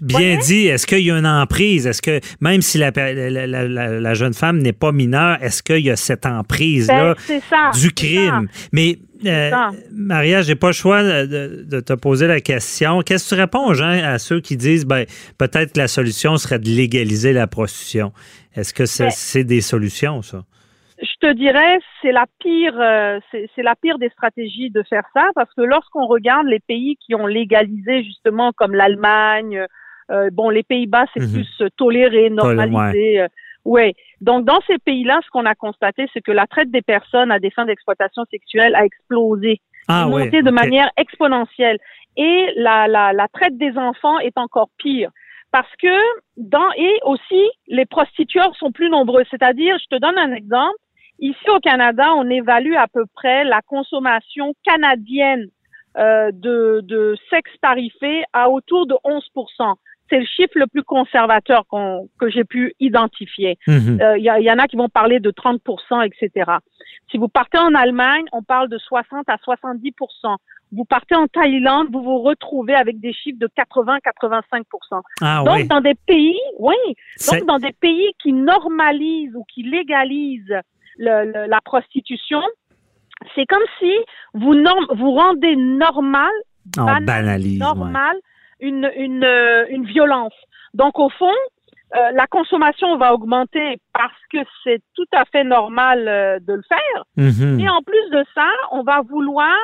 bien 0.00 0.38
dit. 0.38 0.68
Est-ce 0.68 0.86
qu'il 0.86 1.00
y 1.00 1.10
a 1.10 1.18
une 1.18 1.26
emprise? 1.26 1.86
Est-ce 1.86 2.00
que, 2.00 2.20
même 2.40 2.62
si 2.62 2.78
la, 2.78 2.90
la, 2.90 4.14
jeune 4.14 4.32
femme 4.32 4.58
n'est 4.58 4.72
pas 4.72 4.90
mineure, 4.90 5.36
est-ce 5.42 5.62
qu'il 5.62 5.84
y 5.84 5.90
a 5.90 5.96
cette 5.96 6.24
emprise-là 6.24 7.14
ben, 7.28 7.70
du 7.78 7.92
crime? 7.92 8.48
Mais, 8.72 8.98
euh, 9.26 9.50
Maria, 9.92 10.42
j'ai 10.42 10.54
pas 10.54 10.68
le 10.68 10.72
choix 10.72 11.02
de, 11.02 11.80
te 11.80 11.92
poser 11.92 12.26
la 12.26 12.40
question. 12.40 13.02
Qu'est-ce 13.02 13.30
que 13.30 13.34
tu 13.34 13.40
réponds 13.40 13.66
aux 13.66 13.74
gens, 13.74 13.90
à 13.90 14.18
ceux 14.18 14.40
qui 14.40 14.56
disent, 14.56 14.86
ben, 14.86 15.06
peut-être 15.38 15.72
que 15.72 15.78
la 15.78 15.88
solution 15.88 16.36
serait 16.36 16.58
de 16.58 16.68
légaliser 16.68 17.32
la 17.32 17.46
prostitution? 17.46 18.12
Est-ce 18.54 18.72
que 18.72 18.84
ben 19.02 19.10
c'est 19.10 19.44
des 19.44 19.60
solutions, 19.60 20.22
ça? 20.22 20.44
je 21.00 21.28
te 21.28 21.32
dirais, 21.32 21.78
c'est 22.02 22.12
la 22.12 22.26
pire, 22.40 22.74
euh, 22.80 23.20
c'est 23.32 23.62
la 23.62 23.76
pire 23.76 23.98
des 23.98 24.08
stratégies 24.10 24.70
de 24.70 24.82
faire 24.82 25.04
ça 25.14 25.28
parce 25.34 25.52
que 25.54 25.62
lorsqu'on 25.62 26.06
regarde 26.06 26.46
les 26.46 26.58
pays 26.58 26.96
qui 26.96 27.14
ont 27.14 27.26
légalisé 27.26 28.02
justement 28.02 28.52
comme 28.52 28.74
l'Allemagne, 28.74 29.64
euh, 30.10 30.30
bon, 30.32 30.50
les 30.50 30.62
Pays-Bas 30.62 31.06
c'est 31.14 31.22
mhm. 31.22 31.32
plus 31.32 31.62
toléré, 31.76 32.30
normalisé. 32.30 33.20
Euh, 33.20 33.28
ouais. 33.64 33.94
Donc 34.20 34.44
dans 34.44 34.60
ces 34.66 34.78
pays-là, 34.78 35.20
ce 35.24 35.30
qu'on 35.30 35.46
a 35.46 35.54
constaté, 35.54 36.08
c'est 36.12 36.20
que 36.20 36.32
la 36.32 36.46
traite 36.46 36.70
des 36.70 36.82
personnes 36.82 37.30
à 37.30 37.38
des 37.38 37.50
fins 37.50 37.66
d'exploitation 37.66 38.24
sexuelle 38.30 38.74
a 38.74 38.84
explosé, 38.84 39.60
ah, 39.86 40.06
monté 40.06 40.42
de 40.42 40.50
manière 40.50 40.90
exponentielle, 40.96 41.78
et 42.16 42.52
la, 42.56 42.88
la, 42.88 43.12
la 43.12 43.28
traite 43.28 43.56
des 43.56 43.76
enfants 43.78 44.18
est 44.18 44.36
encore 44.36 44.70
pire. 44.78 45.10
Parce 45.50 45.70
que 45.80 45.96
dans 46.36 46.70
et 46.76 46.98
aussi 47.04 47.42
les 47.68 47.86
prostitueurs 47.86 48.54
sont 48.56 48.72
plus 48.72 48.90
nombreux. 48.90 49.24
C'est-à-dire, 49.30 49.78
je 49.78 49.96
te 49.96 50.00
donne 50.00 50.18
un 50.18 50.32
exemple. 50.32 50.76
Ici 51.20 51.48
au 51.48 51.58
Canada, 51.58 52.12
on 52.14 52.28
évalue 52.28 52.74
à 52.74 52.86
peu 52.86 53.04
près 53.14 53.44
la 53.44 53.62
consommation 53.62 54.54
canadienne 54.64 55.48
euh, 55.96 56.30
de, 56.32 56.80
de 56.84 57.16
sexe 57.30 57.50
tarifé 57.60 58.24
à 58.32 58.50
autour 58.50 58.86
de 58.86 58.94
11 59.04 59.24
c'est 60.08 60.18
le 60.18 60.26
chiffre 60.26 60.52
le 60.56 60.66
plus 60.66 60.82
conservateur 60.82 61.64
que 62.18 62.28
j'ai 62.28 62.44
pu 62.44 62.74
identifier. 62.80 63.58
Il 63.66 63.74
mhm. 63.74 64.00
euh, 64.00 64.18
y, 64.18 64.24
y, 64.24 64.50
en 64.50 64.58
a 64.58 64.66
qui 64.66 64.76
vont 64.76 64.88
parler 64.88 65.20
de 65.20 65.30
30% 65.30 66.06
etc. 66.06 66.52
Si 67.10 67.18
vous 67.18 67.28
partez 67.28 67.58
en 67.58 67.74
Allemagne, 67.74 68.24
on 68.32 68.42
parle 68.42 68.68
de 68.68 68.78
60 68.78 69.28
à 69.28 69.36
70% 69.36 70.36
Vous 70.72 70.84
partez 70.84 71.14
en 71.14 71.26
Thaïlande, 71.26 71.88
vous 71.92 72.02
vous 72.02 72.18
retrouvez 72.18 72.74
avec 72.74 73.00
des 73.00 73.12
chiffres 73.12 73.38
de 73.38 73.48
80-85 73.48 74.62
ah, 75.22 75.42
Donc, 75.44 75.66
dans 75.68 75.80
des 75.80 75.94
pays, 75.94 76.38
oui, 76.58 76.76
donc 77.30 77.46
dans 77.46 77.58
des 77.58 77.72
pays 77.72 78.12
qui 78.22 78.32
normalisent 78.32 79.34
ou 79.34 79.44
qui 79.44 79.62
légalisent 79.62 80.60
la 80.98 81.60
prostitution, 81.64 82.42
c'est 83.34 83.46
comme 83.46 83.62
si 83.78 83.92
vous, 84.34 84.54
vous 84.94 85.12
rendez 85.12 85.56
normal, 85.56 86.30
normal 87.58 88.16
une, 88.60 88.90
une, 88.96 89.24
euh, 89.24 89.66
une 89.68 89.84
violence. 89.84 90.34
Donc, 90.74 90.98
au 90.98 91.08
fond, 91.10 91.34
euh, 91.96 92.10
la 92.12 92.26
consommation 92.26 92.96
va 92.98 93.14
augmenter 93.14 93.78
parce 93.94 94.20
que 94.30 94.38
c'est 94.62 94.82
tout 94.94 95.06
à 95.12 95.24
fait 95.24 95.44
normal 95.44 96.06
euh, 96.06 96.38
de 96.40 96.54
le 96.54 96.62
faire. 96.68 97.04
Mm-hmm. 97.16 97.60
Et 97.60 97.68
en 97.68 97.82
plus 97.82 98.10
de 98.10 98.24
ça, 98.34 98.48
on 98.72 98.82
va 98.82 99.00
vouloir 99.00 99.56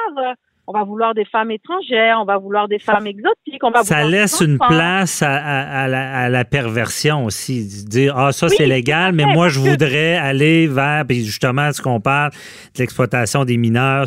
on 0.67 0.73
va 0.73 0.85
vouloir 0.85 1.15
des 1.15 1.25
femmes 1.25 1.51
étrangères, 1.51 2.19
on 2.21 2.25
va 2.25 2.39
vouloir 2.39 2.69
des 2.69 2.79
femmes 2.79 3.07
exotiques, 3.07 3.63
on 3.63 3.71
va 3.71 3.83
Ça 3.83 4.05
laisse 4.05 4.41
une 4.41 4.59
place 4.59 5.23
à, 5.23 5.89
la, 5.89 6.45
perversion 6.45 7.25
aussi, 7.25 7.87
dire 7.87 8.17
ah 8.17 8.33
ça 8.33 8.49
c'est 8.49 8.67
légal, 8.67 9.13
mais 9.13 9.27
moi 9.27 9.49
je 9.49 9.59
voudrais 9.59 10.17
aller 10.17 10.67
vers 10.67 11.05
puis 11.07 11.25
justement 11.25 11.73
ce 11.73 11.83
qu'on 11.83 12.01
parle 12.01 12.31
de 12.31 12.81
l'exploitation 12.81 13.45
des 13.45 13.57
mineurs. 13.57 14.05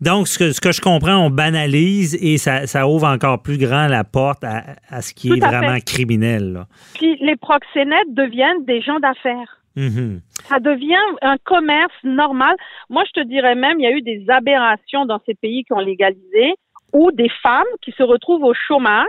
donc 0.00 0.28
ce 0.28 0.38
que, 0.38 0.52
ce 0.52 0.60
que 0.60 0.72
je 0.72 0.80
comprends, 0.80 1.16
on 1.16 1.30
banalise 1.30 2.16
et 2.20 2.38
ça, 2.38 2.88
ouvre 2.88 3.06
encore 3.06 3.42
plus 3.42 3.58
grand 3.58 3.86
la 3.86 4.04
porte 4.04 4.44
à, 4.44 5.02
ce 5.02 5.12
qui 5.14 5.32
est 5.32 5.40
vraiment 5.40 5.78
criminel. 5.84 6.66
Puis 6.94 7.16
les 7.20 7.36
proxénètes 7.36 8.12
deviennent 8.14 8.64
des 8.64 8.80
gens 8.82 8.98
d'affaires. 9.00 9.57
Mm-hmm. 9.78 10.20
Ça 10.48 10.58
devient 10.58 10.96
un 11.22 11.36
commerce 11.44 11.94
normal. 12.02 12.56
Moi, 12.90 13.04
je 13.06 13.20
te 13.20 13.26
dirais 13.26 13.54
même, 13.54 13.78
il 13.78 13.84
y 13.84 13.86
a 13.86 13.92
eu 13.92 14.02
des 14.02 14.24
aberrations 14.28 15.06
dans 15.06 15.20
ces 15.24 15.34
pays 15.34 15.64
qui 15.64 15.72
ont 15.72 15.80
légalisé 15.80 16.54
ou 16.92 17.12
des 17.12 17.28
femmes 17.42 17.66
qui 17.82 17.92
se 17.92 18.02
retrouvent 18.02 18.44
au 18.44 18.54
chômage 18.54 19.06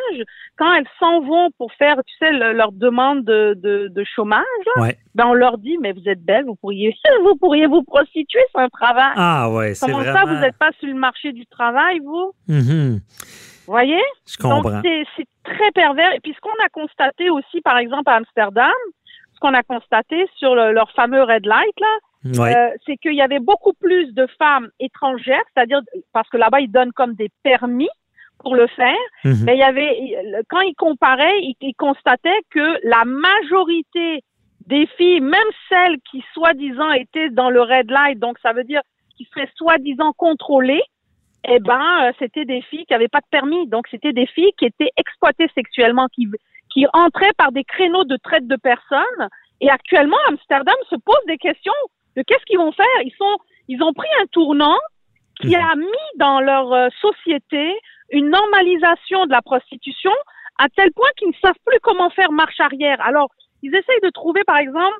quand 0.57 0.73
elles 0.73 0.88
s'en 0.99 1.21
vont 1.21 1.49
pour 1.57 1.71
faire, 1.73 1.95
tu 2.05 2.13
sais, 2.17 2.31
leur 2.31 2.71
demande 2.71 3.23
de, 3.23 3.53
de, 3.55 4.03
chômage. 4.03 4.43
Ben 5.15 5.25
on 5.27 5.33
leur 5.33 5.57
dit, 5.57 5.77
mais 5.79 5.93
vous 5.93 6.07
êtes 6.07 6.23
belle, 6.23 6.45
vous 6.45 6.55
pourriez, 6.55 6.93
vous 7.23 7.35
pourriez 7.38 7.67
vous 7.67 7.83
prostituer, 7.83 8.41
c'est 8.53 8.61
un 8.61 8.69
travail. 8.69 9.13
Ah 9.15 9.49
ouais, 9.49 9.73
c'est 9.73 9.85
Comment 9.85 10.03
ça, 10.03 10.25
vous 10.25 10.35
n'êtes 10.35 10.57
pas 10.57 10.71
sur 10.77 10.88
le 10.88 10.95
marché 10.95 11.31
du 11.31 11.45
travail, 11.47 11.99
vous? 11.99 12.33
Mm-hmm. 12.49 12.99
Vous 13.69 13.73
voyez? 13.73 14.01
Je 14.27 14.38
comprends. 14.38 14.61
Donc 14.61 14.83
c'est 15.15 15.27
très 15.43 15.71
pervers. 15.71 16.13
Et 16.15 16.19
puis 16.21 16.33
ce 16.33 16.41
qu'on 16.41 16.63
a 16.63 16.69
constaté 16.69 17.29
aussi, 17.29 17.61
par 17.61 17.77
exemple 17.77 18.09
à 18.09 18.15
Amsterdam, 18.15 18.73
qu'on 19.39 19.53
a 19.53 19.63
constaté 19.63 20.27
sur 20.38 20.55
leur 20.55 20.91
fameux 20.91 21.24
red 21.24 21.46
light 21.46 21.79
là, 21.79 21.98
euh, 22.25 22.69
c'est 22.86 22.98
qu'il 22.98 23.13
y 23.13 23.22
avait 23.22 23.39
beaucoup 23.39 23.74
plus 23.74 24.13
de 24.13 24.27
femmes 24.38 24.69
étrangères, 24.79 25.41
c'est-à-dire 25.53 25.79
parce 26.12 26.27
que 26.29 26.38
là-bas 26.38 26.60
ils 26.60 26.72
donnent 26.72 26.91
comme 26.91 27.13
des 27.13 27.29
permis 27.43 27.89
pour 28.39 28.55
le 28.55 28.67
faire, 28.67 28.96
mhm. 29.24 29.43
mais 29.46 29.55
il 29.55 29.60
y 29.60 29.63
avait 29.63 30.43
quand 30.50 30.62
ils 30.62 30.75
comparaient, 30.75 31.39
ils, 31.41 31.74
constataient 31.75 32.41
que 32.50 32.88
la 32.88 33.05
majorité 33.05 34.24
des 34.67 34.86
filles, 34.98 35.22
même 35.22 35.39
celles 35.69 35.98
qui 36.12 36.24
soi-disant 36.34 36.91
étaient 36.91 37.29
dans 37.29 37.50
le 37.50 37.62
red 37.62 37.89
light, 37.89 38.19
donc 38.19 38.38
ça 38.39 38.53
veut 38.53 38.63
dire 38.63 38.81
qui 39.17 39.27
seraient 39.34 39.50
soi-disant 39.55 40.13
contrôlées, 40.13 40.84
eh 41.48 41.60
ben 41.60 41.81
euh, 42.03 42.12
c'était 42.19 42.46
des 42.46 42.62
filles 42.63 42.86
qui 42.86 42.93
n'avaient 42.93 43.08
pas 43.08 43.19
de 43.19 43.27
permis, 43.31 43.67
donc 43.67 43.88
c'était 43.89 44.13
des 44.13 44.27
filles 44.27 44.51
qui 44.58 44.65
étaient 44.65 44.91
exploitées 44.98 45.50
sexuellement, 45.55 46.08
qui 46.13 46.27
qui 46.71 46.85
entraient 46.93 47.33
par 47.38 47.51
des 47.51 47.63
créneaux 47.63 48.03
de 48.03 48.17
traite 48.17 48.47
de 48.47 48.55
personnes. 48.55 49.29
Et 49.61 49.69
actuellement, 49.69 50.17
Amsterdam 50.27 50.75
se 50.89 50.95
pose 50.95 51.19
des 51.27 51.38
questions 51.38 51.73
de 52.15 52.23
qu'est-ce 52.23 52.45
qu'ils 52.45 52.59
vont 52.59 52.71
faire. 52.71 52.85
Ils 53.03 53.13
sont, 53.17 53.38
ils 53.67 53.81
ont 53.83 53.93
pris 53.93 54.09
un 54.21 54.25
tournant 54.27 54.77
qui 55.41 55.55
a 55.55 55.75
mis 55.75 56.17
dans 56.17 56.41
leur 56.41 56.73
euh, 56.73 56.88
société 57.01 57.73
une 58.11 58.29
normalisation 58.29 59.25
de 59.25 59.31
la 59.31 59.41
prostitution 59.41 60.11
à 60.57 60.67
tel 60.75 60.91
point 60.91 61.09
qu'ils 61.17 61.29
ne 61.29 61.33
savent 61.41 61.59
plus 61.65 61.79
comment 61.81 62.09
faire 62.09 62.31
marche 62.31 62.59
arrière. 62.59 62.99
Alors, 63.01 63.29
ils 63.61 63.73
essayent 63.73 64.01
de 64.03 64.09
trouver, 64.09 64.43
par 64.43 64.57
exemple, 64.57 64.97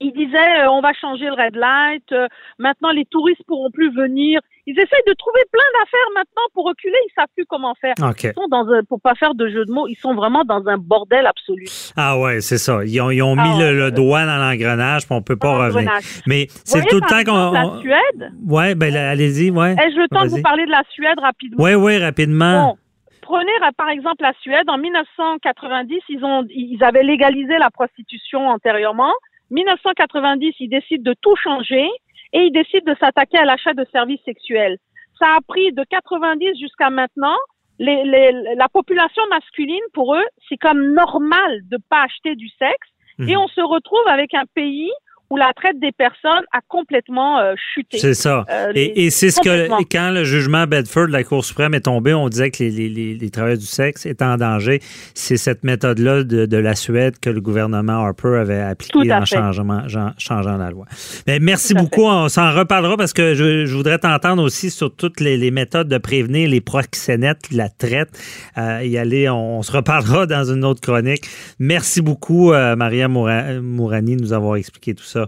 ils 0.00 0.12
disaient 0.12 0.66
on 0.68 0.80
va 0.80 0.92
changer 0.94 1.26
le 1.26 1.32
red 1.32 1.56
light, 1.56 2.14
maintenant 2.58 2.90
les 2.90 3.04
touristes 3.04 3.42
pourront 3.46 3.70
plus 3.70 3.94
venir. 3.94 4.40
Ils 4.66 4.78
essayent 4.78 5.06
de 5.06 5.14
trouver 5.14 5.40
plein 5.50 5.80
d'affaires 5.80 6.10
maintenant 6.14 6.42
pour 6.54 6.64
reculer, 6.66 6.96
ils 7.08 7.12
savent 7.14 7.28
plus 7.34 7.44
comment 7.46 7.74
faire. 7.80 7.94
Ils 7.98 8.32
sont 8.34 8.48
dans 8.48 8.68
un, 8.68 8.84
pour 8.84 9.00
pas 9.00 9.14
faire 9.14 9.34
de 9.34 9.48
jeu 9.48 9.64
de 9.64 9.72
mots, 9.72 9.88
ils 9.88 9.96
sont 9.96 10.14
vraiment 10.14 10.44
dans 10.44 10.66
un 10.68 10.78
bordel 10.78 11.26
absolu. 11.26 11.66
Ah 11.96 12.18
ouais, 12.18 12.40
c'est 12.40 12.58
ça. 12.58 12.80
Ils 12.84 13.00
ont, 13.00 13.10
ils 13.10 13.22
ont 13.22 13.34
mis 13.34 13.62
ah 13.62 13.72
le, 13.72 13.90
doigt 13.90 14.26
dans 14.26 14.36
l'engrenage, 14.36 15.02
on 15.10 15.22
peut 15.22 15.36
pas 15.36 15.66
revenir. 15.66 15.90
Mais 16.26 16.46
c'est 16.64 16.84
tout 16.86 16.96
le 16.96 17.08
temps 17.08 17.24
qu'on. 17.24 17.52
La 17.52 17.80
Suède? 17.80 18.32
Ouais, 18.46 18.74
ben 18.74 18.94
allez-y, 18.94 19.50
ouais. 19.50 19.72
Ai-je 19.72 19.98
le 19.98 20.08
temps 20.08 20.24
de 20.24 20.30
vous 20.30 20.42
parler 20.42 20.66
de 20.66 20.70
la 20.70 20.82
Suède 20.90 21.18
rapidement? 21.18 21.64
Oui, 21.64 21.74
oui, 21.74 21.98
rapidement. 21.98 22.76
prenez 23.22 23.52
par 23.76 23.88
exemple 23.88 24.22
la 24.22 24.32
Suède. 24.40 24.68
En 24.68 24.78
1990, 24.78 26.00
ils 26.08 26.24
ont, 26.24 26.44
ils 26.48 26.82
avaient 26.84 27.02
légalisé 27.02 27.58
la 27.58 27.70
prostitution 27.70 28.48
antérieurement. 28.48 29.12
1990, 29.50 30.54
ils 30.60 30.68
décident 30.68 31.10
de 31.10 31.14
tout 31.20 31.36
changer 31.36 31.88
et 32.32 32.40
ils 32.40 32.52
décident 32.52 32.92
de 32.92 32.98
s'attaquer 32.98 33.38
à 33.38 33.44
l'achat 33.44 33.74
de 33.74 33.84
services 33.92 34.22
sexuels. 34.24 34.78
Ça 35.18 35.36
a 35.36 35.40
pris 35.46 35.72
de 35.72 35.84
90 35.84 36.58
jusqu'à 36.58 36.90
maintenant. 36.90 37.36
Les, 37.78 38.04
les, 38.04 38.54
la 38.56 38.68
population 38.68 39.22
masculine, 39.30 39.80
pour 39.94 40.14
eux, 40.14 40.26
c'est 40.48 40.58
comme 40.58 40.92
normal 40.92 41.60
de 41.70 41.78
pas 41.88 42.02
acheter 42.02 42.36
du 42.36 42.48
sexe. 42.48 42.88
Et 43.20 43.34
mhm. 43.34 43.38
on 43.38 43.48
se 43.48 43.60
retrouve 43.60 44.06
avec 44.06 44.34
un 44.34 44.44
pays 44.54 44.90
où 45.30 45.36
la 45.36 45.52
traite 45.54 45.78
des 45.78 45.92
personnes 45.92 46.44
a 46.52 46.60
complètement 46.68 47.38
euh, 47.38 47.54
chuté. 47.72 47.98
C'est 47.98 48.14
ça. 48.14 48.44
Euh, 48.50 48.72
et, 48.74 49.10
c'est 49.10 49.30
ce 49.30 49.40
que, 49.40 49.68
quand 49.90 50.10
le 50.10 50.24
jugement 50.24 50.66
Bedford 50.66 51.06
de 51.06 51.12
la 51.12 51.22
Cour 51.22 51.44
suprême 51.44 51.72
est 51.74 51.82
tombé, 51.82 52.12
on 52.14 52.28
disait 52.28 52.50
que 52.50 52.64
les, 52.64 52.88
les, 52.88 53.14
les 53.14 53.30
travailleurs 53.30 53.58
du 53.58 53.66
sexe 53.66 54.06
étaient 54.06 54.24
en 54.24 54.36
danger. 54.36 54.80
C'est 55.14 55.36
cette 55.36 55.62
méthode-là 55.62 56.24
de, 56.24 56.46
de, 56.46 56.56
la 56.56 56.74
Suède 56.74 57.18
que 57.20 57.30
le 57.30 57.40
gouvernement 57.40 58.04
Harper 58.04 58.38
avait 58.40 58.60
appliquée 58.60 59.12
en 59.12 59.24
changeant, 59.24 60.12
changeant 60.18 60.56
la 60.56 60.70
loi. 60.70 60.86
Mais 61.26 61.38
merci 61.38 61.74
beaucoup. 61.74 62.04
On 62.04 62.28
s'en 62.28 62.52
reparlera 62.52 62.96
parce 62.96 63.12
que 63.12 63.34
je, 63.34 63.66
je 63.66 63.74
voudrais 63.76 63.98
t'entendre 63.98 64.42
aussi 64.42 64.70
sur 64.70 64.94
toutes 64.94 65.20
les, 65.20 65.50
méthodes 65.50 65.88
de 65.88 65.98
prévenir 65.98 66.48
les 66.48 66.60
proxénètes, 66.60 67.50
la 67.52 67.68
traite. 67.68 68.10
Euh, 68.58 68.84
y 68.84 68.98
aller, 68.98 69.28
on, 69.28 69.62
se 69.62 69.72
reparlera 69.72 70.26
dans 70.26 70.44
une 70.44 70.64
autre 70.64 70.80
chronique. 70.80 71.24
Merci 71.58 72.00
beaucoup, 72.00 72.52
euh, 72.52 72.76
Maria 72.76 73.08
Mourani, 73.08 74.16
de 74.16 74.22
nous 74.22 74.32
avoir 74.32 74.56
expliqué 74.56 74.94
tout 74.94 75.04
ça. 75.04 75.19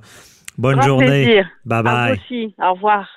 Bonne 0.59 0.83
journée. 0.83 1.43
Bye 1.65 1.83
bye. 1.83 1.95
À 1.95 2.07
vous 2.15 2.21
aussi. 2.21 2.55
Au 2.61 2.73
revoir. 2.75 3.09